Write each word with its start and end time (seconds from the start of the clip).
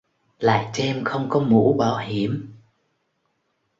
lại 0.39 0.71
thêm 0.73 1.03
không 1.03 1.27
có 1.29 1.39
mũ 1.39 1.73
bảo 1.73 1.97
hiểm 1.97 2.53